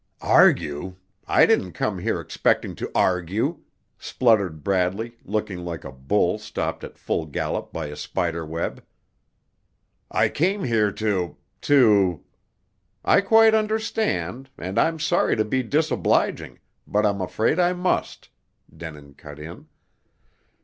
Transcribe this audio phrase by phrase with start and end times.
[0.23, 0.95] "Argue!
[1.27, 3.59] I didn't come here expecting to argue!"
[3.99, 8.83] spluttered Bradley, looking like a bull stopped at full gallop by a spider web.
[10.09, 11.37] "I came here to
[11.69, 12.23] to"
[13.15, 16.57] "I quite understand, and I'm sorry to be disobliging,
[16.87, 18.29] but I'm afraid I must,"
[18.75, 19.67] Denin cut in.